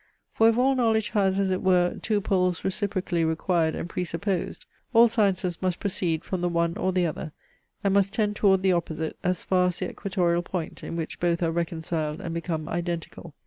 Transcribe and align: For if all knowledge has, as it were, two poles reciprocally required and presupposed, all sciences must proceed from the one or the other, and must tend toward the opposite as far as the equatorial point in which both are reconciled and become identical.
For 0.33 0.49
if 0.49 0.57
all 0.57 0.73
knowledge 0.73 1.09
has, 1.09 1.37
as 1.37 1.51
it 1.51 1.61
were, 1.61 1.99
two 2.01 2.21
poles 2.21 2.63
reciprocally 2.65 3.23
required 3.23 3.75
and 3.75 3.87
presupposed, 3.87 4.65
all 4.93 5.07
sciences 5.07 5.61
must 5.61 5.79
proceed 5.79 6.23
from 6.25 6.41
the 6.41 6.49
one 6.49 6.75
or 6.75 6.91
the 6.91 7.05
other, 7.05 7.33
and 7.83 7.93
must 7.93 8.15
tend 8.15 8.35
toward 8.35 8.63
the 8.63 8.73
opposite 8.73 9.15
as 9.23 9.43
far 9.43 9.67
as 9.67 9.77
the 9.77 9.91
equatorial 9.91 10.41
point 10.41 10.81
in 10.83 10.95
which 10.95 11.19
both 11.19 11.43
are 11.43 11.51
reconciled 11.51 12.19
and 12.19 12.33
become 12.33 12.67
identical. 12.67 13.35